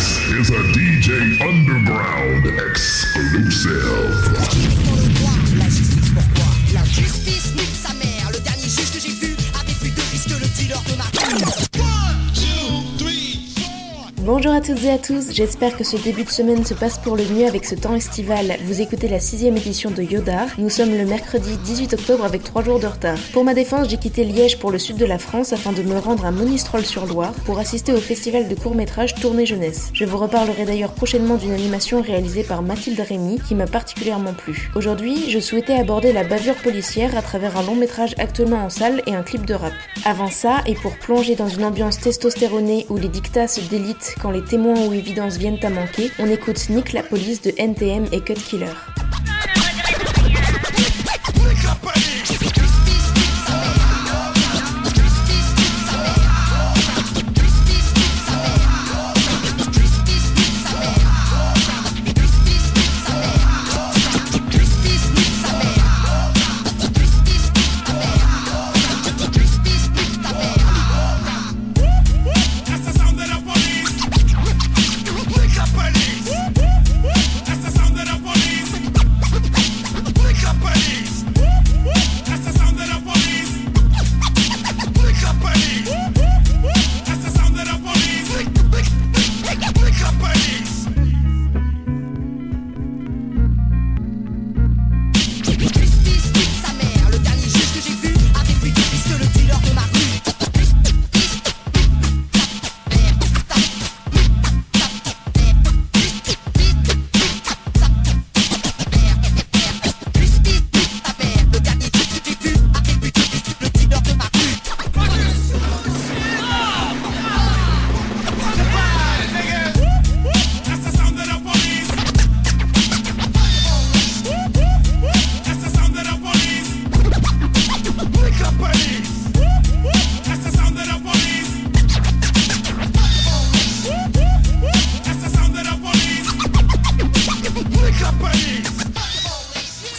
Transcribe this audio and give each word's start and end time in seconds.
This 0.00 0.30
is 0.30 0.48
a 0.48 0.62
DJ 0.72 1.38
Underground 1.42 2.46
exclusive. 2.46 4.10
Bonjour 14.32 14.52
à 14.52 14.60
toutes 14.60 14.84
et 14.84 14.90
à 14.90 14.96
tous, 14.96 15.32
j'espère 15.32 15.76
que 15.76 15.82
ce 15.82 15.96
début 15.96 16.22
de 16.22 16.30
semaine 16.30 16.64
se 16.64 16.72
passe 16.72 16.98
pour 16.98 17.16
le 17.16 17.24
mieux 17.24 17.48
avec 17.48 17.64
ce 17.64 17.74
temps 17.74 17.96
estival. 17.96 18.58
Vous 18.62 18.80
écoutez 18.80 19.08
la 19.08 19.18
sixième 19.18 19.56
édition 19.56 19.90
de 19.90 20.04
Yodar. 20.04 20.46
Nous 20.56 20.70
sommes 20.70 20.96
le 20.96 21.04
mercredi 21.04 21.56
18 21.64 21.94
octobre 21.94 22.24
avec 22.24 22.44
3 22.44 22.62
jours 22.62 22.78
de 22.78 22.86
retard. 22.86 23.18
Pour 23.32 23.42
ma 23.42 23.54
défense, 23.54 23.88
j'ai 23.88 23.96
quitté 23.96 24.22
Liège 24.22 24.60
pour 24.60 24.70
le 24.70 24.78
sud 24.78 24.98
de 24.98 25.04
la 25.04 25.18
France 25.18 25.52
afin 25.52 25.72
de 25.72 25.82
me 25.82 25.98
rendre 25.98 26.24
à 26.24 26.30
Monistrol-sur-Loire 26.30 27.32
pour 27.44 27.58
assister 27.58 27.92
au 27.92 27.96
festival 27.96 28.46
de 28.46 28.54
court-métrage 28.54 29.16
Tournée 29.16 29.46
Jeunesse. 29.46 29.90
Je 29.94 30.04
vous 30.04 30.16
reparlerai 30.16 30.64
d'ailleurs 30.64 30.92
prochainement 30.92 31.34
d'une 31.34 31.50
animation 31.50 32.00
réalisée 32.00 32.44
par 32.44 32.62
Mathilde 32.62 33.00
Rémy 33.00 33.40
qui 33.40 33.56
m'a 33.56 33.66
particulièrement 33.66 34.34
plu. 34.34 34.70
Aujourd'hui, 34.76 35.28
je 35.28 35.40
souhaitais 35.40 35.74
aborder 35.74 36.12
la 36.12 36.22
bavure 36.22 36.54
policière 36.54 37.16
à 37.16 37.22
travers 37.22 37.56
un 37.56 37.64
long 37.64 37.74
métrage 37.74 38.14
actuellement 38.16 38.64
en 38.64 38.70
salle 38.70 39.02
et 39.08 39.14
un 39.16 39.24
clip 39.24 39.44
de 39.44 39.54
rap. 39.54 39.72
Avant 40.04 40.30
ça, 40.30 40.58
et 40.66 40.74
pour 40.74 40.96
plonger 40.98 41.34
dans 41.34 41.48
une 41.48 41.64
ambiance 41.64 41.98
testostéronée 41.98 42.86
où 42.90 42.96
les 42.96 43.08
dictats 43.08 43.48
se 43.48 43.60
délitent 43.62 44.14
quand 44.20 44.30
les 44.30 44.42
témoins 44.42 44.86
ou 44.86 44.92
évidences 44.92 45.36
viennent 45.36 45.58
à 45.62 45.70
manquer, 45.70 46.10
on 46.18 46.26
écoute 46.26 46.68
Nick 46.68 46.92
la 46.92 47.02
police 47.02 47.40
de 47.42 47.52
NTM 47.56 48.06
et 48.12 48.20
Cut 48.20 48.34
Killer. 48.34 48.66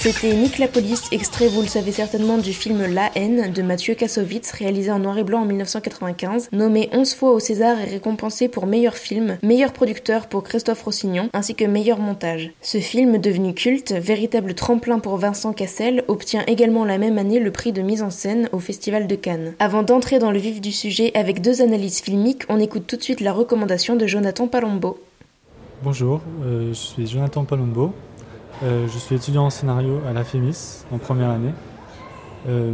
C'était 0.03 0.34
Nick 0.34 0.57
la 0.57 0.67
police, 0.67 1.09
extrait, 1.12 1.47
vous 1.47 1.62
le 1.62 1.67
savez 1.67 1.91
certainement, 1.91 2.39
du 2.39 2.53
film 2.53 2.91
La 2.91 3.12
haine 3.13 3.53
de 3.53 3.62
Mathieu 3.62 3.94
Kassovitz, 3.94 4.51
réalisé 4.53 4.91
en 4.91 4.97
noir 4.97 5.19
et 5.19 5.23
blanc 5.23 5.44
en 5.44 5.45
1995, 5.45 6.50
nommé 6.53 6.89
11 6.91 7.13
fois 7.13 7.34
au 7.34 7.39
César 7.39 7.79
et 7.79 7.84
récompensé 7.84 8.47
pour 8.47 8.66
meilleur 8.66 8.95
film, 8.95 9.38
meilleur 9.44 9.72
producteur 9.73 10.25
pour 10.25 10.41
Christophe 10.41 10.81
Rossignon, 10.81 11.29
ainsi 11.34 11.53
que 11.53 11.66
meilleur 11.66 12.00
montage. 12.00 12.50
Ce 12.63 12.79
film, 12.79 13.19
devenu 13.19 13.53
culte, 13.53 13.91
véritable 13.91 14.56
tremplin 14.56 14.97
pour 14.97 15.17
Vincent 15.17 15.53
Cassel, 15.53 16.03
obtient 16.07 16.44
également 16.47 16.83
la 16.83 16.97
même 16.97 17.19
année 17.19 17.39
le 17.39 17.51
prix 17.51 17.72
de 17.72 17.83
mise 17.83 18.01
en 18.01 18.09
scène 18.09 18.50
au 18.53 18.57
Festival 18.57 19.06
de 19.06 19.16
Cannes. 19.16 19.53
Avant 19.59 19.83
d'entrer 19.83 20.18
dans 20.18 20.31
le 20.31 20.39
vif 20.39 20.62
du 20.62 20.72
sujet 20.72 21.12
avec 21.13 21.41
deux 21.41 21.62
analyses 21.62 22.01
filmiques, 22.01 22.45
on 22.50 22.59
écoute 22.59 22.88
tout 22.88 22.97
de 22.97 23.03
suite 23.03 23.22
la 23.22 23.33
recommandation 23.33 23.95
de 23.95 24.07
Jonathan 24.07 24.47
Palombo. 24.47 24.97
Bonjour, 25.83 26.22
euh, 26.44 26.69
je 26.69 26.73
suis 26.73 27.07
Jonathan 27.07 27.44
Palombo. 27.44 27.91
Euh, 28.64 28.88
je 28.88 28.98
suis 29.00 29.16
étudiant 29.16 29.46
en 29.46 29.50
scénario 29.50 30.02
à 30.08 30.14
la 30.14 30.24
FEMIS 30.24 30.86
en 30.92 31.00
première 31.00 31.32
année. 31.32 31.54
Euh, 32.48 32.74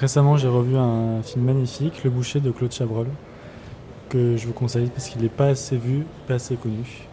récemment, 0.00 0.36
j'ai 0.36 0.48
revu 0.48 0.76
un 0.76 1.22
film 1.22 1.44
magnifique, 1.44 2.02
Le 2.02 2.10
Boucher 2.10 2.40
de 2.40 2.50
Claude 2.50 2.72
Chabrol, 2.72 3.06
que 4.08 4.36
je 4.36 4.46
vous 4.46 4.52
conseille 4.52 4.88
parce 4.88 5.08
qu'il 5.08 5.22
n'est 5.22 5.28
pas 5.28 5.48
assez 5.48 5.76
vu, 5.76 6.04
pas 6.26 6.34
assez 6.34 6.56
connu. 6.56 7.06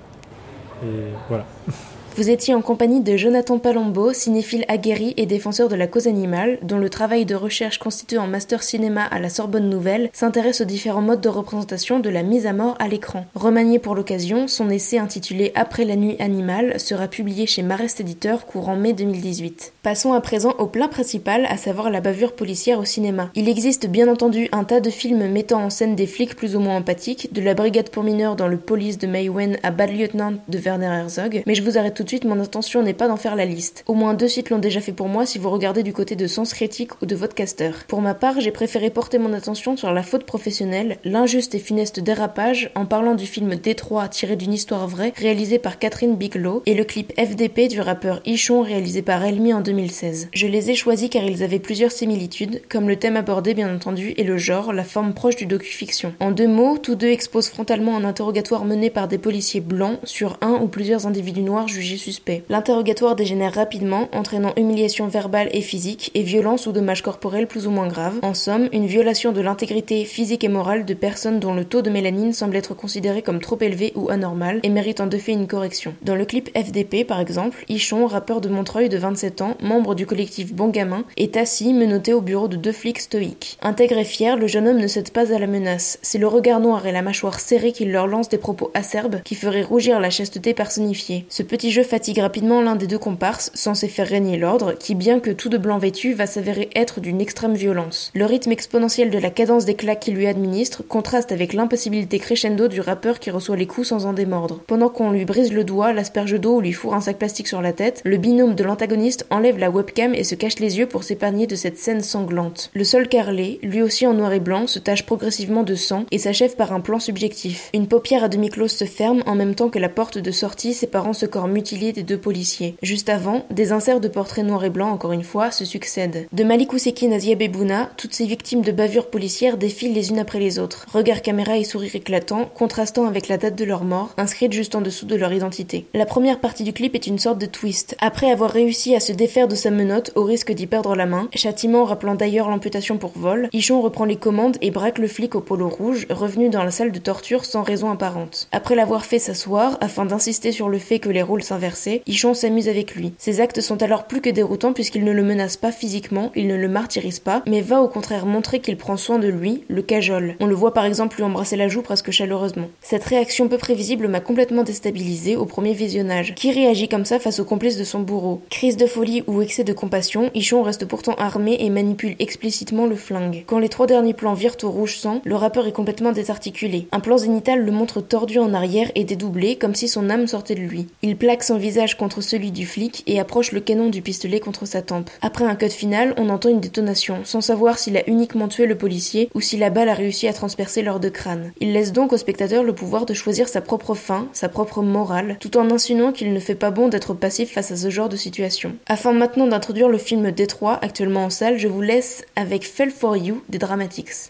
Et 0.84 1.14
voilà. 1.28 1.46
Vous 2.20 2.30
étiez 2.30 2.54
en 2.54 2.62
compagnie 2.62 3.00
de 3.00 3.16
Jonathan 3.16 3.60
Palombo, 3.60 4.12
cinéphile 4.12 4.66
aguerri 4.68 5.14
et 5.16 5.26
défenseur 5.26 5.70
de 5.70 5.76
la 5.78 5.88
cause 5.88 6.06
animale, 6.06 6.60
dont 6.64 6.78
le 6.78 6.90
travail 6.90 7.24
de 7.26 7.34
recherche 7.34 7.78
constitué 7.78 8.18
en 8.18 8.28
master 8.28 8.62
cinéma 8.62 9.06
à 9.06 9.20
la 9.20 9.30
Sorbonne 9.30 9.70
Nouvelle 9.70 10.10
s'intéresse 10.12 10.60
aux 10.60 10.66
différents 10.66 11.00
modes 11.00 11.22
de 11.22 11.30
représentation 11.30 12.02
de 12.02 12.10
la 12.10 12.24
mise 12.24 12.46
à 12.46 12.52
mort 12.52 12.76
à 12.78 12.90
l'écran. 12.90 13.26
Remanié 13.36 13.80
pour 13.80 13.96
l'occasion, 13.96 14.50
son 14.50 14.70
essai 14.70 14.98
intitulé 14.98 15.54
Après 15.56 15.86
la 15.86 15.96
nuit 15.96 16.18
animale 16.20 16.78
sera 16.78 17.08
publié 17.08 17.48
chez 17.48 17.62
Marest 17.62 18.02
Éditeur 18.02 18.46
courant 18.46 18.76
mai 18.76 18.92
2018. 18.92 19.72
Passons 19.82 20.12
à 20.12 20.20
présent 20.20 20.56
au 20.60 20.68
plat 20.68 20.90
principal, 20.90 21.46
à 21.46 21.56
savoir 21.56 21.90
la 21.90 22.02
bavure 22.02 22.34
policière 22.34 22.80
au 22.80 22.86
cinéma. 22.86 23.30
Il 23.36 23.48
existe 23.48 23.88
bien 23.88 24.10
entendu 24.10 24.50
un 24.52 24.66
tas 24.66 24.82
de 24.82 24.90
films 24.90 25.30
mettant 25.30 25.64
en 25.64 25.70
scène 25.70 25.96
des 25.96 26.06
flics 26.06 26.36
plus 26.36 26.58
ou 26.58 26.60
moins 26.60 26.76
empathiques, 26.76 27.32
de 27.32 27.42
la 27.42 27.54
brigade 27.54 27.92
pour 27.92 28.04
mineurs 28.04 28.36
dans 28.36 28.50
le 28.50 28.58
police 28.58 28.98
de 28.98 29.08
May 29.08 29.30
Wen 29.30 29.58
à 29.64 29.72
Bad 29.72 29.98
Lieutenant 29.98 30.34
de 30.50 30.58
Werner 30.58 30.88
Herzog, 30.88 31.44
mais 31.48 31.56
je 31.56 31.64
vous 31.64 31.78
arrête 31.78 31.94
tout 31.94 32.09
de 32.18 32.28
mon 32.28 32.40
intention 32.40 32.82
n'est 32.82 32.96
pas 32.96 33.08
d'en 33.08 33.18
faire 33.18 33.36
la 33.36 33.46
liste. 33.46 33.84
Au 33.86 33.94
moins 33.94 34.16
deux 34.16 34.28
sites 34.28 34.50
l'ont 34.50 34.58
déjà 34.58 34.82
fait 34.82 34.94
pour 34.94 35.08
moi 35.08 35.28
si 35.28 35.38
vous 35.38 35.52
regardez 35.52 35.84
du 35.84 35.94
côté 35.94 36.16
de 36.16 36.26
Sens 36.26 36.54
Critique 36.54 37.00
ou 37.02 37.06
de 37.06 37.16
Vodcaster. 37.16 37.72
Pour 37.88 38.02
ma 38.02 38.16
part, 38.16 38.40
j'ai 38.40 38.50
préféré 38.50 38.90
porter 38.90 39.20
mon 39.20 39.34
attention 39.34 39.78
sur 39.78 39.94
la 39.94 40.02
faute 40.02 40.24
professionnelle, 40.24 40.98
l'injuste 41.04 41.54
et 41.54 41.60
funeste 41.60 42.00
dérapage, 42.00 42.72
en 42.74 42.88
parlant 42.88 43.14
du 43.14 43.28
film 43.28 43.56
Détroit 43.56 44.08
tiré 44.08 44.36
d'une 44.36 44.54
histoire 44.54 44.88
vraie, 44.88 45.14
réalisé 45.16 45.60
par 45.60 45.78
Catherine 45.78 46.16
Bigelow, 46.16 46.64
et 46.66 46.74
le 46.74 46.84
clip 46.84 47.14
FDP 47.20 47.68
du 47.68 47.80
rappeur 47.80 48.22
Ichon 48.26 48.62
réalisé 48.62 49.04
par 49.04 49.24
Elmi 49.24 49.54
en 49.54 49.62
2016. 49.62 50.30
Je 50.34 50.48
les 50.48 50.72
ai 50.72 50.76
choisis 50.76 51.10
car 51.10 51.24
ils 51.24 51.44
avaient 51.44 51.60
plusieurs 51.60 51.92
similitudes, 51.92 52.62
comme 52.70 52.88
le 52.88 52.96
thème 52.96 53.18
abordé 53.18 53.54
bien 53.54 53.74
entendu 53.74 54.14
et 54.18 54.24
le 54.24 54.38
genre, 54.38 54.74
la 54.74 54.84
forme 54.84 55.14
proche 55.14 55.36
du 55.36 55.46
docu-fiction. 55.46 56.14
En 56.20 56.32
deux 56.32 56.48
mots, 56.48 56.78
tous 56.78 56.96
deux 56.96 57.10
exposent 57.10 57.50
frontalement 57.50 57.98
un 57.98 58.06
interrogatoire 58.06 58.66
mené 58.66 58.90
par 58.90 59.08
des 59.08 59.18
policiers 59.18 59.62
blancs 59.62 60.00
sur 60.06 60.38
un 60.42 60.54
ou 60.62 60.68
plusieurs 60.68 61.06
individus 61.06 61.42
noirs 61.42 61.68
jugés 61.68 61.89
suspect. 61.98 62.44
L'interrogatoire 62.50 63.16
dégénère 63.16 63.54
rapidement, 63.54 64.10
entraînant 64.14 64.54
humiliation 64.58 65.08
verbale 65.08 65.50
et 65.52 65.62
physique 65.62 66.12
et 66.14 66.24
violence 66.24 66.68
ou 66.68 66.72
dommages 66.72 67.04
corporels 67.04 67.48
plus 67.48 67.68
ou 67.68 67.72
moins 67.72 67.88
graves. 67.88 68.20
En 68.22 68.34
somme, 68.34 68.70
une 68.74 68.86
violation 68.86 69.32
de 69.32 69.42
l'intégrité 69.42 70.06
physique 70.06 70.44
et 70.44 70.50
morale 70.50 70.86
de 70.86 70.94
personnes 70.94 71.40
dont 71.40 71.54
le 71.54 71.66
taux 71.66 71.82
de 71.82 71.90
mélanine 71.90 72.34
semble 72.34 72.56
être 72.56 72.74
considéré 72.74 73.22
comme 73.22 73.40
trop 73.40 73.58
élevé 73.62 73.92
ou 73.96 74.10
anormal 74.10 74.60
et 74.64 74.70
mérite 74.70 75.02
en 75.02 75.08
de 75.08 75.18
fait 75.18 75.34
une 75.34 75.48
correction. 75.48 75.94
Dans 76.02 76.16
le 76.16 76.26
clip 76.26 76.50
FDP, 76.58 77.06
par 77.06 77.20
exemple, 77.20 77.66
Ichon, 77.70 78.08
rappeur 78.08 78.42
de 78.42 78.50
Montreuil 78.50 78.90
de 78.90 78.98
27 78.98 79.42
ans, 79.42 79.58
membre 79.62 79.96
du 79.96 80.06
collectif 80.06 80.54
Bon 80.54 80.70
Gamin, 80.70 81.04
est 81.18 81.38
assis, 81.38 81.74
menotté 81.74 82.14
au 82.14 82.22
bureau 82.22 82.48
de 82.48 82.58
deux 82.58 82.72
flics 82.72 83.00
stoïques. 83.00 83.58
Intègre 83.62 83.98
et 83.98 84.06
fier, 84.06 84.38
le 84.38 84.48
jeune 84.48 84.68
homme 84.68 84.78
ne 84.80 84.88
cède 84.88 85.12
pas 85.12 85.34
à 85.34 85.40
la 85.40 85.48
menace. 85.48 86.00
C'est 86.02 86.18
le 86.18 86.28
regard 86.28 86.60
noir 86.60 86.86
et 86.86 86.92
la 86.92 87.02
mâchoire 87.02 87.40
serrée 87.40 87.72
qui 87.72 87.86
leur 87.86 88.08
lance 88.08 88.30
des 88.30 88.38
propos 88.38 88.72
acerbes 88.74 89.22
qui 89.24 89.36
feraient 89.36 89.62
rougir 89.62 90.00
la 90.00 90.10
chasteté 90.10 90.54
personnifiée. 90.54 91.26
Ce 91.30 91.44
petit 91.44 91.72
fatigue 91.84 92.20
rapidement 92.20 92.62
l'un 92.62 92.76
des 92.76 92.88
deux 92.88 92.98
comparses, 92.98 93.52
censé 93.54 93.88
faire 93.88 94.08
régner 94.08 94.38
l'ordre, 94.38 94.74
qui 94.74 94.96
bien 94.96 95.20
que 95.20 95.32
tout 95.32 95.50
de 95.50 95.58
blanc 95.58 95.78
vêtu 95.78 96.14
va 96.14 96.28
s'avérer 96.28 96.70
être 96.76 97.00
d'une 97.00 97.22
extrême 97.22 97.56
violence. 97.56 98.12
Le 98.14 98.26
rythme 98.26 98.52
exponentiel 98.52 99.10
de 99.10 99.18
la 99.18 99.30
cadence 99.30 99.66
des 99.66 99.76
claques 99.76 100.02
qu'il 100.02 100.16
lui 100.16 100.28
administre 100.28 100.84
contraste 100.88 101.32
avec 101.32 101.54
l'impossibilité 101.54 102.20
crescendo 102.20 102.68
du 102.68 102.82
rappeur 102.82 103.20
qui 103.20 103.32
reçoit 103.32 103.56
les 103.56 103.68
coups 103.68 103.88
sans 103.88 104.06
en 104.06 104.14
démordre. 104.14 104.62
Pendant 104.68 104.90
qu'on 104.90 105.12
lui 105.12 105.26
brise 105.26 105.54
le 105.54 105.64
doigt, 105.64 105.94
l'asperge 105.94 106.40
d'eau 106.40 106.58
ou 106.58 106.62
lui 106.62 106.74
fourre 106.74 106.96
un 106.96 107.02
sac 107.02 107.18
plastique 107.18 107.48
sur 107.48 107.62
la 107.62 107.74
tête, 107.74 108.02
le 108.04 108.18
binôme 108.18 108.56
de 108.56 108.64
l'antagoniste 108.64 109.26
enlève 109.30 109.58
la 109.58 109.70
webcam 109.70 110.14
et 110.14 110.24
se 110.24 110.36
cache 110.36 110.60
les 110.60 110.78
yeux 110.78 110.88
pour 110.88 111.04
s'épargner 111.04 111.48
de 111.48 111.56
cette 111.56 111.78
scène 111.78 112.02
sanglante. 112.02 112.70
Le 112.74 112.84
sol 112.84 113.08
carrelé, 113.08 113.60
lui 113.64 113.82
aussi 113.82 114.06
en 114.06 114.14
noir 114.14 114.34
et 114.34 114.40
blanc, 114.40 114.68
se 114.68 114.80
tache 114.80 115.06
progressivement 115.06 115.64
de 115.64 115.76
sang 115.76 116.06
et 116.12 116.18
s'achève 116.18 116.56
par 116.56 116.74
un 116.74 116.82
plan 116.82 117.00
subjectif. 117.00 117.70
Une 117.74 117.88
paupière 117.88 118.24
à 118.24 118.30
demi 118.30 118.50
close 118.50 118.72
se 118.72 118.86
ferme 118.86 119.24
en 119.26 119.36
même 119.36 119.56
temps 119.56 119.70
que 119.70 119.80
la 119.80 119.90
porte 119.90 120.18
de 120.18 120.32
sortie 120.32 120.74
séparant 120.74 121.14
ce 121.14 121.26
corps 121.26 121.48
mutilé 121.48 121.69
des 121.78 122.04
deux 122.04 122.18
policiers. 122.18 122.76
Juste 122.82 123.10
avant, 123.10 123.46
des 123.52 123.72
inserts 123.72 124.00
de 124.00 124.08
portraits 124.08 124.46
noirs 124.46 124.66
et 124.66 124.70
blancs, 124.70 124.94
encore 124.94 125.12
une 125.12 125.24
fois, 125.24 125.52
se 125.52 125.66
succèdent. 125.66 126.28
De 126.32 126.44
Malik 126.44 126.74
Oussekine 126.74 127.14
à 127.14 127.90
toutes 127.98 128.14
ces 128.14 128.26
victimes 128.26 128.62
de 128.62 128.72
bavures 128.72 129.10
policières 129.10 129.58
défilent 129.58 129.94
les 129.94 130.10
unes 130.10 130.20
après 130.20 130.40
les 130.40 130.60
autres. 130.60 130.86
Regard 130.92 131.22
caméra 131.22 131.58
et 131.58 131.64
sourire 131.64 131.96
éclatant, 131.96 132.46
contrastant 132.46 133.06
avec 133.06 133.28
la 133.28 133.38
date 133.38 133.56
de 133.56 133.66
leur 133.66 133.84
mort, 133.84 134.14
inscrite 134.18 134.54
juste 134.54 134.76
en 134.76 134.82
dessous 134.82 135.06
de 135.06 135.16
leur 135.16 135.32
identité. 135.34 135.86
La 135.94 136.06
première 136.06 136.40
partie 136.40 136.64
du 136.64 136.74
clip 136.74 136.96
est 136.96 137.08
une 137.08 137.20
sorte 137.20 137.40
de 137.40 137.46
twist. 137.46 137.96
Après 138.00 138.32
avoir 138.32 138.52
réussi 138.52 138.96
à 138.96 139.00
se 139.00 139.12
défaire 139.12 139.48
de 139.48 139.56
sa 139.56 139.72
menotte 139.72 140.12
au 140.16 140.24
risque 140.24 140.52
d'y 140.52 140.68
perdre 140.68 140.96
la 140.96 141.06
main, 141.06 141.30
châtiment 141.36 141.86
rappelant 141.86 142.16
d'ailleurs 142.16 142.50
l'amputation 142.50 142.98
pour 142.98 143.12
vol, 143.16 143.50
Ichon 143.54 143.82
reprend 143.82 144.06
les 144.06 144.16
commandes 144.16 144.58
et 144.62 144.72
braque 144.72 144.98
le 144.98 145.08
flic 145.08 145.36
au 145.36 145.42
polo 145.42 145.70
rouge, 145.70 146.08
revenu 146.10 146.50
dans 146.50 146.64
la 146.64 146.72
salle 146.72 146.92
de 146.92 147.00
torture 147.00 147.46
sans 147.46 147.64
raison 147.64 147.92
apparente. 147.92 148.48
Après 148.52 148.76
l'avoir 148.76 149.06
fait 149.06 149.20
s'asseoir, 149.20 149.78
afin 149.82 150.06
d'insister 150.06 150.52
sur 150.52 150.70
le 150.70 150.80
fait 150.80 151.00
que 151.00 151.10
les 151.10 151.22
rôles 151.22 151.44
s'inversaient, 151.60 152.04
Ichon 152.08 152.34
s'amuse 152.34 152.70
avec 152.70 152.96
lui. 152.96 153.12
Ses 153.18 153.42
actes 153.42 153.60
sont 153.60 153.84
alors 153.84 154.06
plus 154.06 154.22
que 154.22 154.30
déroutants 154.30 154.72
puisqu'il 154.72 155.04
ne 155.04 155.12
le 155.12 155.24
menace 155.24 155.58
pas 155.58 155.74
physiquement, 155.74 156.32
il 156.34 156.48
ne 156.48 156.56
le 156.56 156.70
martyrise 156.70 157.20
pas, 157.20 157.44
mais 157.46 157.60
va 157.60 157.82
au 157.82 157.90
contraire 157.90 158.26
montrer 158.26 158.62
qu'il 158.62 158.78
prend 158.78 158.96
soin 158.96 159.20
de 159.20 159.28
lui, 159.28 159.66
le 159.68 159.82
cajole. 159.82 160.36
On 160.40 160.46
le 160.46 160.56
voit 160.56 160.74
par 160.74 160.86
exemple 160.86 161.18
lui 161.18 161.24
embrasser 161.24 161.58
la 161.58 161.68
joue 161.68 161.82
presque 161.82 162.12
chaleureusement. 162.12 162.70
Cette 162.82 163.04
réaction 163.04 163.50
peu 163.50 163.58
prévisible 163.58 164.08
m'a 164.08 164.22
complètement 164.22 164.64
déstabilisé 164.64 165.36
au 165.36 165.46
premier 165.46 165.74
visionnage. 165.74 166.34
Qui 166.36 166.52
réagit 166.52 166.88
comme 166.88 167.04
ça 167.04 167.20
face 167.20 167.42
aux 167.42 167.46
complices 167.46 167.78
de 167.78 167.84
son 167.84 168.00
bourreau? 168.00 168.42
Crise 168.50 168.78
de 168.78 168.86
folie 168.86 169.24
ou 169.28 169.42
excès 169.42 169.66
de 169.66 169.74
compassion, 169.74 170.32
Ichon 170.34 170.64
reste 170.64 170.86
pourtant 170.86 171.16
armé 171.16 171.58
et 171.60 171.70
manipule 171.70 172.16
explicitement 172.20 172.86
le 172.86 172.96
flingue. 172.96 173.44
Quand 173.48 173.60
les 173.60 173.70
trois 173.70 173.88
derniers 173.88 174.14
plans 174.14 174.34
virent 174.34 174.56
au 174.64 174.70
rouge 174.70 174.96
sang, 174.96 175.22
le 175.26 175.36
rappeur 175.36 175.68
est 175.68 175.74
complètement 175.74 176.14
désarticulé. 176.14 176.88
Un 176.94 177.02
plan 177.02 177.18
zénital 177.18 177.60
le 177.60 177.72
montre 177.74 178.00
tordu 178.00 178.40
en 178.40 178.54
arrière 178.54 178.92
et 178.96 179.04
dédoublé 179.04 179.58
comme 179.58 179.76
si 179.76 179.90
son 179.90 180.10
âme 180.10 180.28
sortait 180.28 180.56
de 180.56 180.62
lui. 180.62 180.88
Il 181.02 181.18
plaque 181.18 181.44
son 181.50 181.58
visage 181.58 181.98
contre 181.98 182.22
celui 182.22 182.52
du 182.52 182.68
flic 182.68 183.02
et 183.08 183.20
approche 183.20 183.54
le 183.54 183.60
canon 183.60 183.90
du 183.90 184.04
pistolet 184.04 184.40
contre 184.40 184.68
sa 184.68 184.84
tempe. 184.84 185.10
Après 185.24 185.46
un 185.46 185.56
cut 185.56 185.72
final, 185.72 186.14
on 186.18 186.30
entend 186.30 186.50
une 186.50 186.60
détonation, 186.60 187.22
sans 187.24 187.42
savoir 187.42 187.80
s'il 187.80 187.98
a 187.98 188.08
uniquement 188.08 188.48
tué 188.48 188.68
le 188.68 188.78
policier 188.78 189.32
ou 189.34 189.42
si 189.42 189.58
la 189.58 189.72
balle 189.72 189.90
a 189.90 189.96
réussi 189.96 190.28
à 190.28 190.34
transpercer 190.34 190.84
leurs 190.84 191.00
deux 191.00 191.10
crânes. 191.10 191.52
Il 191.60 191.74
laisse 191.74 191.92
donc 191.92 192.14
au 192.14 192.18
spectateur 192.18 192.62
le 192.62 192.76
pouvoir 192.76 193.08
de 193.08 193.16
choisir 193.16 193.50
sa 193.50 193.62
propre 193.62 193.96
fin, 193.96 194.28
sa 194.32 194.48
propre 194.48 194.84
morale, 194.84 195.38
tout 195.40 195.58
en 195.58 195.72
insinuant 195.72 196.12
qu'il 196.12 196.34
ne 196.34 196.40
fait 196.40 196.54
pas 196.54 196.70
bon 196.70 196.88
d'être 196.88 197.16
passif 197.16 197.54
face 197.54 197.72
à 197.72 197.78
ce 197.78 197.90
genre 197.90 198.10
de 198.10 198.16
situation. 198.16 198.76
Afin 198.86 199.12
maintenant 199.12 199.48
d'introduire 199.48 199.90
le 199.90 199.98
film 199.98 200.30
Détroit, 200.30 200.78
actuellement 200.84 201.26
en 201.26 201.30
salle, 201.32 201.58
je 201.58 201.68
vous 201.68 201.82
laisse 201.82 202.26
avec 202.36 202.64
Fell 202.64 202.92
for 202.92 203.18
You 203.18 203.42
des 203.50 203.58
Dramatics. 203.58 204.30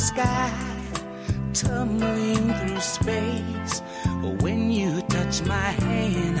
Sky, 0.00 0.50
tumbling 1.52 2.52
through 2.54 2.80
space. 2.80 3.82
When 4.40 4.70
you 4.70 5.02
touch 5.02 5.42
my 5.42 5.70
hand, 5.84 6.40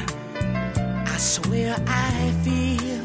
I 1.06 1.16
swear 1.18 1.76
I 1.86 2.32
feel 2.42 3.04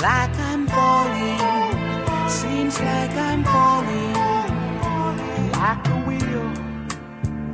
like 0.00 0.34
I'm 0.50 0.66
falling. 0.68 2.28
Seems 2.28 2.78
like 2.80 3.14
I'm 3.16 3.42
falling, 3.44 4.14
like 5.58 5.84
a 5.88 5.98
wheel 6.06 6.48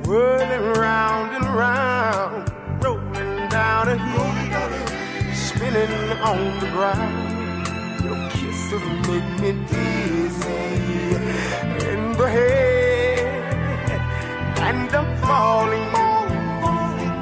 whirling 0.05 0.67
round 0.79 1.37
and 1.37 1.46
round, 1.56 2.85
rolling 2.85 3.49
down 3.49 3.88
a 3.88 3.96
hill 3.96 5.35
spinning 5.35 6.19
on 6.20 6.61
the 6.61 6.70
ground. 6.76 7.27
Kisses 8.69 9.09
make 9.09 9.29
me 9.41 9.53
dizzy 9.67 10.53
in 11.91 12.12
the 12.19 12.29
head, 12.29 14.00
and 14.61 14.94
I'm 14.94 15.09
falling, 15.23 15.91
falling, 15.91 17.17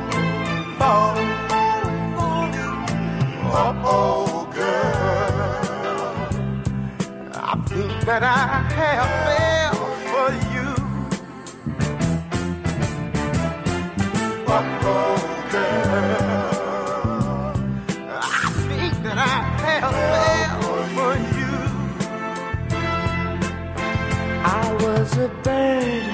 falling. 0.76 1.32
oh, 3.62 3.74
oh, 3.84 4.48
girl. 4.56 6.30
I 7.32 7.54
think 7.68 7.94
that 8.06 8.22
I 8.24 8.34
have 8.74 9.35
was 25.06 25.18
a 25.18 25.28
bird 25.44 26.04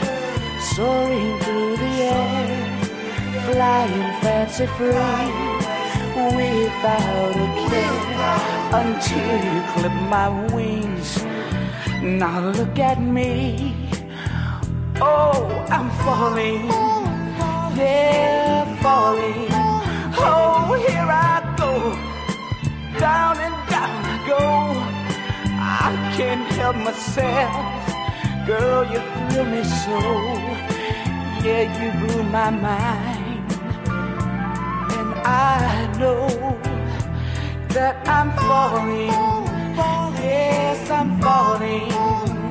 soaring 0.74 1.38
through 1.40 1.76
the 1.76 1.92
air, 2.14 2.80
flying 3.46 4.20
fancy 4.20 4.66
free 4.76 5.32
without 6.36 7.36
a 7.44 7.48
care 7.68 8.02
until 8.80 9.34
you 9.48 9.60
clipped 9.72 10.02
my 10.16 10.28
wings. 10.54 11.22
Now 12.02 12.50
look 12.50 12.78
at 12.78 13.00
me. 13.00 13.74
Oh, 15.00 15.40
I'm 15.76 15.88
falling. 16.04 16.66
They're 17.76 18.66
falling. 18.82 19.48
Oh, 20.18 20.84
here 20.86 21.10
I 21.10 21.54
go. 21.56 21.72
Down 22.98 23.36
and 23.46 23.56
down 23.70 24.04
I 24.14 24.16
go. 24.32 24.42
I 25.84 26.14
can't 26.16 26.46
help 26.58 26.76
myself. 26.76 27.81
Girl, 28.46 28.84
you 28.84 28.98
thrill 28.98 29.44
me 29.44 29.62
so. 29.62 30.00
Yeah, 31.44 31.62
you 31.78 32.06
blew 32.06 32.24
my 32.24 32.50
mind. 32.50 33.52
And 34.98 35.14
I 35.24 35.86
know 35.98 36.26
that 37.68 37.96
I'm 38.08 38.32
falling. 38.32 39.12
Yes, 40.18 40.90
I'm 40.90 41.20
falling. 41.20 42.41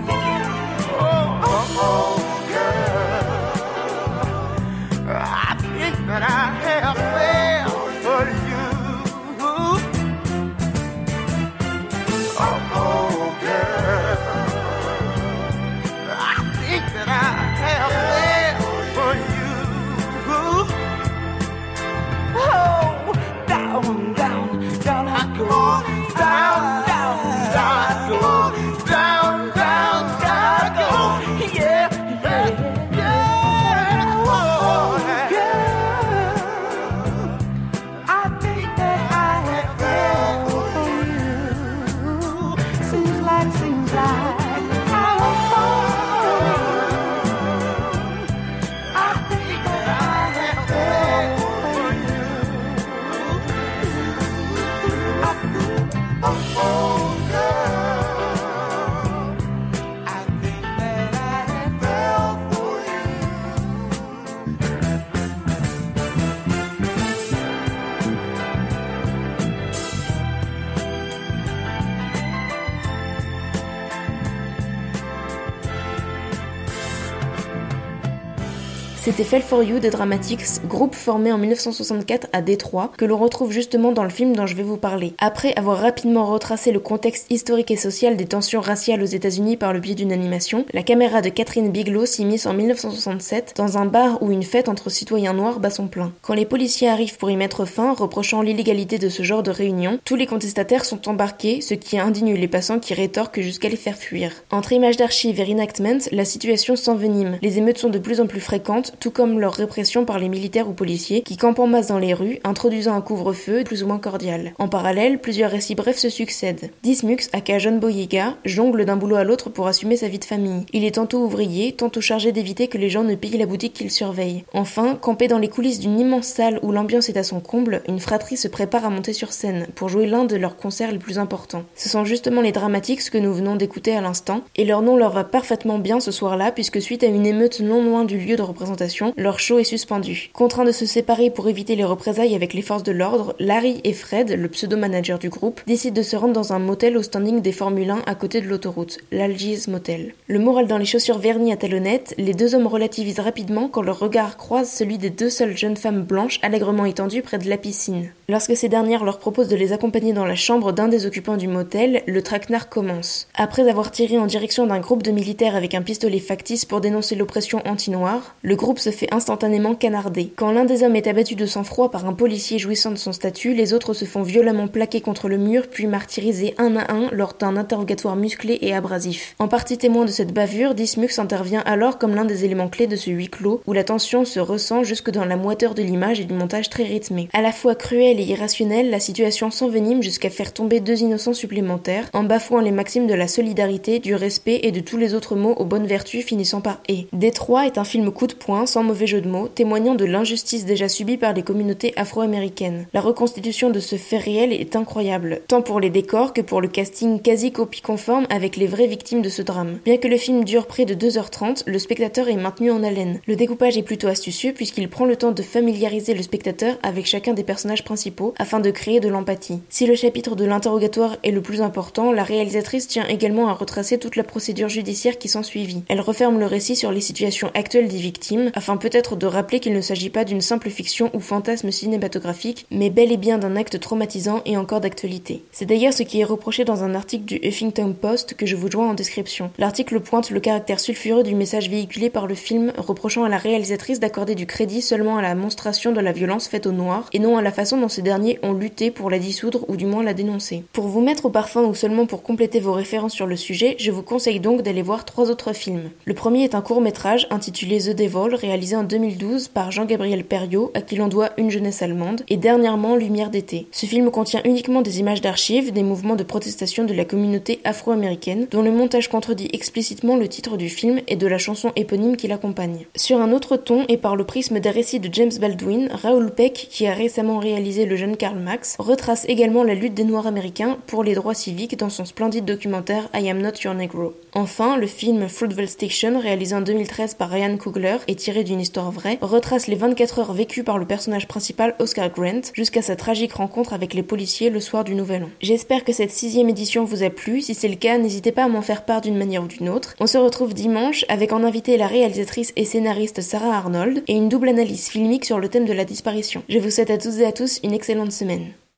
C'était 79.03 79.23
Fell 79.23 79.41
for 79.41 79.63
You 79.63 79.79
des 79.79 79.89
Dramatics, 79.89 80.63
groupe 80.67 80.93
formé 80.93 81.31
en 81.31 81.39
1964 81.39 82.27
à 82.33 82.43
Détroit, 82.43 82.91
que 82.99 83.05
l'on 83.05 83.17
retrouve 83.17 83.51
justement 83.51 83.91
dans 83.91 84.03
le 84.03 84.11
film 84.11 84.35
dont 84.35 84.45
je 84.45 84.55
vais 84.55 84.61
vous 84.61 84.77
parler. 84.77 85.15
Après 85.17 85.55
avoir 85.55 85.79
rapidement 85.79 86.27
retracé 86.27 86.71
le 86.71 86.79
contexte 86.79 87.25
historique 87.31 87.71
et 87.71 87.77
social 87.77 88.15
des 88.15 88.27
tensions 88.27 88.61
raciales 88.61 89.01
aux 89.01 89.05
États-Unis 89.05 89.57
par 89.57 89.73
le 89.73 89.79
biais 89.79 89.95
d'une 89.95 90.11
animation, 90.11 90.67
la 90.71 90.83
caméra 90.83 91.23
de 91.23 91.29
Catherine 91.29 91.71
Bigelow 91.71 92.05
s'immisce 92.05 92.45
en 92.45 92.53
1967 92.53 93.55
dans 93.57 93.79
un 93.79 93.85
bar 93.85 94.21
où 94.21 94.31
une 94.31 94.43
fête 94.43 94.69
entre 94.69 94.91
citoyens 94.91 95.33
noirs 95.33 95.59
bat 95.59 95.71
son 95.71 95.87
plein. 95.87 96.13
Quand 96.21 96.35
les 96.35 96.45
policiers 96.45 96.87
arrivent 96.87 97.17
pour 97.17 97.31
y 97.31 97.35
mettre 97.35 97.65
fin, 97.65 97.93
reprochant 97.93 98.43
l'illégalité 98.43 98.99
de 98.99 99.09
ce 99.09 99.23
genre 99.23 99.41
de 99.41 99.49
réunion, 99.49 99.99
tous 100.05 100.15
les 100.15 100.27
contestataires 100.27 100.85
sont 100.85 101.09
embarqués, 101.09 101.61
ce 101.61 101.73
qui 101.73 101.97
indigne 101.97 102.35
les 102.35 102.47
passants 102.47 102.77
qui 102.77 102.93
rétorquent 102.93 103.41
jusqu'à 103.41 103.69
les 103.69 103.77
faire 103.77 103.97
fuir. 103.97 104.31
Entre 104.51 104.73
images 104.73 104.97
d'archives 104.97 105.39
et 105.39 105.43
reenactments, 105.43 106.05
la 106.11 106.23
situation 106.23 106.75
s'envenime. 106.75 107.39
Les 107.41 107.57
émeutes 107.57 107.79
sont 107.79 107.89
de 107.89 107.97
plus 107.97 108.21
en 108.21 108.27
plus 108.27 108.39
fréquentes, 108.39 108.91
tout 109.01 109.11
comme 109.11 109.39
leur 109.39 109.53
répression 109.53 110.05
par 110.05 110.19
les 110.19 110.29
militaires 110.29 110.69
ou 110.69 110.73
policiers 110.73 111.23
qui 111.23 111.35
campent 111.35 111.59
en 111.59 111.67
masse 111.67 111.87
dans 111.87 111.97
les 111.97 112.13
rues, 112.13 112.39
introduisant 112.43 112.93
un 112.93 113.01
couvre-feu 113.01 113.63
plus 113.65 113.83
ou 113.83 113.87
moins 113.87 113.97
cordial. 113.97 114.53
En 114.59 114.69
parallèle, 114.69 115.19
plusieurs 115.19 115.49
récits 115.49 115.75
brefs 115.75 115.97
se 115.97 116.09
succèdent. 116.09 116.69
Dismux, 116.83 117.27
aka 117.33 117.57
John 117.57 117.79
Boyega, 117.79 118.37
jongle 118.45 118.85
d'un 118.85 118.97
boulot 118.97 119.15
à 119.15 119.23
l'autre 119.23 119.49
pour 119.49 119.67
assumer 119.67 119.97
sa 119.97 120.07
vie 120.07 120.19
de 120.19 120.25
famille. 120.25 120.65
Il 120.71 120.85
est 120.85 120.95
tantôt 120.95 121.25
ouvrier, 121.25 121.71
tantôt 121.71 121.99
chargé 121.99 122.31
d'éviter 122.31 122.67
que 122.67 122.77
les 122.77 122.89
gens 122.89 123.03
ne 123.03 123.15
pillent 123.15 123.39
la 123.39 123.47
boutique 123.47 123.73
qu'il 123.73 123.89
surveille. 123.89 124.43
Enfin, 124.53 124.95
campé 124.95 125.27
dans 125.27 125.39
les 125.39 125.49
coulisses 125.49 125.79
d'une 125.79 125.99
immense 125.99 126.27
salle 126.27 126.59
où 126.61 126.71
l'ambiance 126.71 127.09
est 127.09 127.17
à 127.17 127.23
son 127.23 127.39
comble, 127.39 127.81
une 127.87 127.99
fratrie 127.99 128.37
se 128.37 128.47
prépare 128.47 128.85
à 128.85 128.91
monter 128.91 129.13
sur 129.13 129.33
scène 129.33 129.65
pour 129.73 129.89
jouer 129.89 130.05
l'un 130.05 130.25
de 130.25 130.35
leurs 130.35 130.57
concerts 130.57 130.91
les 130.91 130.99
plus 130.99 131.17
importants. 131.17 131.63
Ce 131.75 131.89
sont 131.89 132.05
justement 132.05 132.41
les 132.41 132.51
Dramatics 132.51 133.09
que 133.09 133.17
nous 133.17 133.33
venons 133.33 133.55
d'écouter 133.55 133.95
à 133.95 134.01
l'instant, 134.01 134.41
et 134.55 134.65
leur 134.65 134.83
nom 134.83 134.95
leur 134.95 135.11
va 135.11 135.23
parfaitement 135.23 135.79
bien 135.79 135.99
ce 135.99 136.11
soir-là 136.11 136.51
puisque 136.51 136.79
suite 136.79 137.03
à 137.03 137.07
une 137.07 137.25
émeute 137.25 137.61
non 137.61 137.83
loin 137.83 138.05
du 138.05 138.19
lieu 138.19 138.35
de 138.35 138.43
représentation, 138.43 138.80
leur 139.17 139.39
show 139.39 139.59
est 139.59 139.63
suspendu. 139.63 140.29
Contraints 140.33 140.65
de 140.65 140.71
se 140.71 140.85
séparer 140.85 141.29
pour 141.29 141.47
éviter 141.47 141.75
les 141.75 141.83
représailles 141.83 142.35
avec 142.35 142.53
les 142.53 142.61
forces 142.61 142.83
de 142.83 142.91
l'ordre, 142.91 143.35
Larry 143.39 143.81
et 143.83 143.93
Fred, 143.93 144.31
le 144.31 144.47
pseudo-manager 144.47 145.19
du 145.19 145.29
groupe, 145.29 145.61
décident 145.67 145.95
de 145.95 146.01
se 146.01 146.15
rendre 146.15 146.33
dans 146.33 146.53
un 146.53 146.59
motel 146.59 146.97
au 146.97 147.03
standing 147.03 147.41
des 147.41 147.51
Formule 147.51 147.91
1 147.91 148.03
à 148.05 148.15
côté 148.15 148.41
de 148.41 148.47
l'autoroute, 148.47 148.99
l'Algiers 149.11 149.59
Motel. 149.67 150.13
Le 150.27 150.39
moral 150.39 150.67
dans 150.67 150.77
les 150.77 150.85
chaussures 150.85 151.19
vernies 151.19 151.51
à 151.51 151.57
talonnettes, 151.57 152.15
les 152.17 152.33
deux 152.33 152.55
hommes 152.55 152.67
relativisent 152.67 153.19
rapidement 153.19 153.67
quand 153.67 153.81
leur 153.81 153.99
regard 153.99 154.37
croise 154.37 154.71
celui 154.71 154.97
des 154.97 155.09
deux 155.09 155.29
seules 155.29 155.57
jeunes 155.57 155.77
femmes 155.77 156.03
blanches 156.03 156.39
allègrement 156.41 156.85
étendues 156.85 157.21
près 157.21 157.37
de 157.37 157.49
la 157.49 157.57
piscine. 157.57 158.11
Lorsque 158.29 158.55
ces 158.55 158.69
dernières 158.69 159.03
leur 159.03 159.19
proposent 159.19 159.49
de 159.49 159.55
les 159.55 159.73
accompagner 159.73 160.13
dans 160.13 160.25
la 160.25 160.35
chambre 160.35 160.71
d'un 160.71 160.87
des 160.87 161.05
occupants 161.05 161.37
du 161.37 161.47
motel, 161.47 162.01
le 162.07 162.21
traquenard 162.21 162.69
commence. 162.69 163.27
Après 163.35 163.69
avoir 163.69 163.91
tiré 163.91 164.17
en 164.17 164.25
direction 164.25 164.65
d'un 164.65 164.79
groupe 164.79 165.03
de 165.03 165.11
militaires 165.11 165.55
avec 165.55 165.75
un 165.75 165.81
pistolet 165.81 166.19
factice 166.19 166.65
pour 166.65 166.81
dénoncer 166.81 167.15
l'oppression 167.15 167.61
anti-noire, 167.65 168.35
le 168.41 168.55
groupe 168.55 168.70
se 168.79 168.89
fait 168.89 169.13
instantanément 169.13 169.75
canarder. 169.75 170.31
Quand 170.35 170.51
l'un 170.51 170.65
des 170.65 170.83
hommes 170.83 170.95
est 170.95 171.07
abattu 171.07 171.35
de 171.35 171.45
sang-froid 171.45 171.91
par 171.91 172.05
un 172.05 172.13
policier 172.13 172.59
jouissant 172.59 172.91
de 172.91 172.97
son 172.97 173.11
statut, 173.11 173.53
les 173.53 173.73
autres 173.73 173.93
se 173.93 174.05
font 174.05 174.23
violemment 174.23 174.67
plaquer 174.67 175.01
contre 175.01 175.29
le 175.29 175.37
mur 175.37 175.67
puis 175.69 175.87
martyrisés 175.87 176.55
un 176.57 176.75
à 176.75 176.91
un 176.93 177.09
lors 177.11 177.33
d'un 177.39 177.57
interrogatoire 177.57 178.15
musclé 178.15 178.57
et 178.61 178.73
abrasif. 178.73 179.35
En 179.39 179.47
partie 179.47 179.77
témoin 179.77 180.05
de 180.05 180.11
cette 180.11 180.33
bavure, 180.33 180.75
Dismux 180.75 181.19
intervient 181.19 181.63
alors 181.65 181.97
comme 181.97 182.15
l'un 182.15 182.25
des 182.25 182.45
éléments 182.45 182.69
clés 182.69 182.87
de 182.87 182.95
ce 182.95 183.09
huis 183.09 183.29
clos 183.29 183.61
où 183.65 183.73
la 183.73 183.83
tension 183.83 184.25
se 184.25 184.39
ressent 184.39 184.83
jusque 184.83 185.11
dans 185.11 185.25
la 185.25 185.35
moiteur 185.35 185.75
de 185.75 185.81
l'image 185.81 186.19
et 186.19 186.25
du 186.25 186.33
montage 186.33 186.69
très 186.69 186.83
rythmé. 186.83 187.29
À 187.33 187.41
la 187.41 187.51
fois 187.51 187.75
cruelle 187.75 188.19
et 188.19 188.23
irrationnelle, 188.23 188.89
la 188.89 188.99
situation 188.99 189.51
s'envenime 189.51 190.01
jusqu'à 190.01 190.29
faire 190.29 190.53
tomber 190.53 190.79
deux 190.79 191.01
innocents 191.01 191.33
supplémentaires 191.33 192.09
en 192.13 192.23
bafouant 192.23 192.59
les 192.61 192.71
maximes 192.71 193.07
de 193.07 193.13
la 193.13 193.27
solidarité, 193.27 193.99
du 193.99 194.15
respect 194.15 194.59
et 194.63 194.71
de 194.71 194.79
tous 194.79 194.97
les 194.97 195.13
autres 195.13 195.35
mots 195.35 195.55
aux 195.57 195.65
bonnes 195.65 195.87
vertus 195.87 196.25
finissant 196.25 196.61
par 196.61 196.81
et. 196.87 197.07
Détroit 197.13 197.65
est 197.65 197.77
un 197.77 197.83
film 197.83 198.11
coup 198.11 198.27
de 198.27 198.33
poing, 198.33 198.60
sans 198.65 198.83
mauvais 198.83 199.07
jeu 199.07 199.21
de 199.21 199.29
mots, 199.29 199.47
témoignant 199.47 199.95
de 199.95 200.05
l'injustice 200.05 200.65
déjà 200.65 200.89
subie 200.89 201.17
par 201.17 201.33
les 201.33 201.43
communautés 201.43 201.93
afro-américaines. 201.95 202.87
La 202.93 203.01
reconstitution 203.01 203.69
de 203.69 203.79
ce 203.79 203.95
fait 203.95 204.17
réel 204.17 204.53
est 204.53 204.75
incroyable, 204.75 205.41
tant 205.47 205.61
pour 205.61 205.79
les 205.79 205.89
décors 205.89 206.33
que 206.33 206.41
pour 206.41 206.61
le 206.61 206.67
casting 206.67 207.21
quasi 207.21 207.51
copie 207.51 207.81
conforme 207.81 208.25
avec 208.29 208.55
les 208.57 208.67
vraies 208.67 208.87
victimes 208.87 209.21
de 209.21 209.29
ce 209.29 209.41
drame. 209.41 209.79
Bien 209.85 209.97
que 209.97 210.07
le 210.07 210.17
film 210.17 210.43
dure 210.43 210.67
près 210.67 210.85
de 210.85 210.93
2h30, 210.93 211.63
le 211.65 211.79
spectateur 211.79 212.29
est 212.29 212.37
maintenu 212.37 212.71
en 212.71 212.83
haleine. 212.83 213.19
Le 213.27 213.35
découpage 213.35 213.77
est 213.77 213.83
plutôt 213.83 214.07
astucieux 214.07 214.53
puisqu'il 214.53 214.89
prend 214.89 215.05
le 215.05 215.15
temps 215.15 215.31
de 215.31 215.41
familiariser 215.41 216.13
le 216.13 216.21
spectateur 216.21 216.77
avec 216.83 217.05
chacun 217.05 217.33
des 217.33 217.43
personnages 217.43 217.83
principaux 217.83 218.33
afin 218.37 218.59
de 218.59 218.71
créer 218.71 218.99
de 218.99 219.09
l'empathie. 219.09 219.61
Si 219.69 219.85
le 219.85 219.95
chapitre 219.95 220.35
de 220.35 220.45
l'interrogatoire 220.45 221.17
est 221.23 221.31
le 221.31 221.41
plus 221.41 221.61
important, 221.61 222.11
la 222.11 222.23
réalisatrice 222.23 222.87
tient 222.87 223.07
également 223.07 223.47
à 223.47 223.53
retracer 223.53 223.97
toute 223.97 224.15
la 224.15 224.23
procédure 224.23 224.69
judiciaire 224.69 225.17
qui 225.17 225.29
s'ensuivit. 225.29 225.83
Elle 225.87 226.01
referme 226.01 226.39
le 226.39 226.45
récit 226.45 226.75
sur 226.75 226.91
les 226.91 227.01
situations 227.01 227.51
actuelles 227.53 227.87
des 227.87 227.97
victimes 227.97 228.50
afin 228.53 228.77
peut-être 228.77 229.15
de 229.15 229.25
rappeler 229.25 229.59
qu'il 229.59 229.73
ne 229.73 229.81
s'agit 229.81 230.09
pas 230.09 230.25
d'une 230.25 230.41
simple 230.41 230.69
fiction 230.69 231.09
ou 231.13 231.19
fantasme 231.19 231.71
cinématographique, 231.71 232.65
mais 232.71 232.89
bel 232.89 233.11
et 233.11 233.17
bien 233.17 233.37
d'un 233.37 233.55
acte 233.55 233.79
traumatisant 233.79 234.41
et 234.45 234.57
encore 234.57 234.81
d'actualité. 234.81 235.43
C'est 235.51 235.65
d'ailleurs 235.65 235.93
ce 235.93 236.03
qui 236.03 236.19
est 236.19 236.25
reproché 236.25 236.65
dans 236.65 236.83
un 236.83 236.95
article 236.95 237.25
du 237.25 237.39
Huffington 237.43 237.93
Post 237.93 238.35
que 238.35 238.45
je 238.45 238.55
vous 238.55 238.69
joins 238.69 238.89
en 238.89 238.93
description. 238.93 239.51
L'article 239.57 239.99
pointe 239.99 240.29
le 240.31 240.39
caractère 240.39 240.79
sulfureux 240.79 241.23
du 241.23 241.35
message 241.35 241.69
véhiculé 241.69 242.09
par 242.09 242.27
le 242.27 242.35
film, 242.35 242.73
reprochant 242.77 243.23
à 243.23 243.29
la 243.29 243.37
réalisatrice 243.37 243.99
d'accorder 243.99 244.35
du 244.35 244.45
crédit 244.45 244.81
seulement 244.81 245.17
à 245.17 245.21
la 245.21 245.35
monstration 245.35 245.91
de 245.91 245.99
la 245.99 246.11
violence 246.11 246.47
faite 246.47 246.67
aux 246.67 246.71
Noirs 246.71 247.09
et 247.13 247.19
non 247.19 247.37
à 247.37 247.41
la 247.41 247.51
façon 247.51 247.77
dont 247.79 247.89
ces 247.89 248.01
derniers 248.01 248.39
ont 248.43 248.53
lutté 248.53 248.91
pour 248.91 249.09
la 249.09 249.19
dissoudre 249.19 249.65
ou 249.67 249.75
du 249.75 249.85
moins 249.85 250.03
la 250.03 250.13
dénoncer. 250.13 250.63
Pour 250.73 250.87
vous 250.87 251.01
mettre 251.01 251.25
au 251.25 251.29
parfum 251.29 251.63
ou 251.63 251.75
seulement 251.75 252.05
pour 252.05 252.23
compléter 252.23 252.59
vos 252.59 252.73
références 252.73 253.13
sur 253.13 253.27
le 253.27 253.35
sujet, 253.35 253.75
je 253.79 253.91
vous 253.91 254.03
conseille 254.03 254.39
donc 254.39 254.61
d'aller 254.61 254.81
voir 254.81 255.05
trois 255.05 255.29
autres 255.29 255.53
films. 255.53 255.89
Le 256.05 256.13
premier 256.13 256.43
est 256.43 256.55
un 256.55 256.61
court 256.61 256.81
métrage 256.81 257.27
intitulé 257.29 257.79
The 257.79 257.95
Devil, 257.95 258.35
réalisé 258.41 258.75
en 258.75 258.83
2012 258.83 259.47
par 259.47 259.71
Jean-Gabriel 259.71 260.23
Perriot, 260.23 260.71
à 260.73 260.81
qui 260.81 260.95
l'on 260.95 261.07
doit 261.07 261.29
Une 261.37 261.51
jeunesse 261.51 261.81
allemande, 261.81 262.23
et 262.27 262.37
dernièrement 262.37 262.95
Lumière 262.95 263.29
d'été. 263.29 263.67
Ce 263.71 263.85
film 263.85 264.11
contient 264.11 264.41
uniquement 264.43 264.81
des 264.81 264.99
images 264.99 265.21
d'archives, 265.21 265.71
des 265.71 265.83
mouvements 265.83 266.15
de 266.15 266.23
protestation 266.23 266.83
de 266.83 266.93
la 266.93 267.05
communauté 267.05 267.59
afro-américaine, 267.63 268.47
dont 268.51 268.61
le 268.61 268.71
montage 268.71 269.07
contredit 269.07 269.49
explicitement 269.53 270.17
le 270.17 270.27
titre 270.27 270.57
du 270.57 270.69
film 270.69 270.99
et 271.07 271.15
de 271.15 271.27
la 271.27 271.37
chanson 271.37 271.71
éponyme 271.75 272.17
qui 272.17 272.27
l'accompagne. 272.27 272.87
Sur 272.95 273.21
un 273.21 273.31
autre 273.31 273.57
ton 273.57 273.85
et 273.87 273.97
par 273.97 274.15
le 274.15 274.23
prisme 274.23 274.59
des 274.59 274.69
récits 274.69 274.99
de 274.99 275.13
James 275.13 275.31
Baldwin, 275.39 275.89
Raoul 275.91 276.31
Peck, 276.31 276.67
qui 276.69 276.87
a 276.87 276.93
récemment 276.93 277.37
réalisé 277.37 277.85
Le 277.85 277.95
jeune 277.95 278.17
Karl 278.17 278.39
Marx, 278.39 278.75
retrace 278.79 279.25
également 279.27 279.63
la 279.63 279.75
lutte 279.75 279.93
des 279.93 280.03
Noirs 280.03 280.27
américains 280.27 280.77
pour 280.87 281.03
les 281.03 281.13
droits 281.13 281.33
civiques 281.33 281.77
dans 281.77 281.89
son 281.89 282.05
splendide 282.05 282.45
documentaire 282.45 283.09
I 283.13 283.29
Am 283.29 283.41
Not 283.41 283.61
Your 283.63 283.75
Negro. 283.75 284.13
Enfin, 284.33 284.77
le 284.77 284.87
film 284.87 285.27
Fruitvale 285.27 285.67
Station, 285.67 286.19
réalisé 286.19 286.55
en 286.55 286.61
2013 286.61 287.15
par 287.15 287.29
Ryan 287.29 287.57
Coogler 287.57 287.97
et 288.07 288.15
tiré 288.15 288.30
d'une 288.31 288.61
histoire 288.61 288.91
vraie, 288.91 289.17
retrace 289.21 289.67
les 289.67 289.75
24 289.75 290.19
heures 290.19 290.33
vécues 290.33 290.63
par 290.63 290.77
le 290.77 290.85
personnage 290.85 291.27
principal 291.27 291.75
Oscar 291.79 292.09
Grant 292.09 292.41
jusqu'à 292.53 292.81
sa 292.81 292.95
tragique 292.95 293.33
rencontre 293.33 293.73
avec 293.73 293.93
les 293.93 294.03
policiers 294.03 294.49
le 294.49 294.59
soir 294.59 294.83
du 294.83 294.95
Nouvel 294.95 295.23
An. 295.23 295.29
J'espère 295.41 295.83
que 295.83 295.93
cette 295.93 296.11
sixième 296.11 296.49
édition 296.49 296.85
vous 296.85 297.03
a 297.03 297.09
plu. 297.09 297.41
Si 297.41 297.53
c'est 297.53 297.67
le 297.67 297.75
cas, 297.75 297.97
n'hésitez 297.97 298.31
pas 298.31 298.45
à 298.45 298.47
m'en 298.47 298.61
faire 298.61 298.85
part 298.85 299.01
d'une 299.01 299.17
manière 299.17 299.43
ou 299.43 299.47
d'une 299.47 299.69
autre. 299.69 299.95
On 299.99 300.07
se 300.07 300.17
retrouve 300.17 300.53
dimanche 300.53 301.05
avec 301.09 301.33
en 301.33 301.43
invité 301.43 301.77
la 301.77 301.87
réalisatrice 301.87 302.53
et 302.55 302.65
scénariste 302.65 303.21
Sarah 303.21 303.55
Arnold 303.55 304.03
et 304.07 304.13
une 304.13 304.29
double 304.29 304.49
analyse 304.49 304.87
filmique 304.87 305.25
sur 305.25 305.39
le 305.39 305.49
thème 305.49 305.65
de 305.65 305.73
la 305.73 305.85
disparition. 305.85 306.43
Je 306.49 306.59
vous 306.59 306.71
souhaite 306.71 306.89
à 306.89 306.97
toutes 306.97 307.19
et 307.19 307.25
à 307.25 307.31
tous 307.31 307.59
une 307.63 307.73
excellente 307.73 308.11
semaine. 308.11 308.53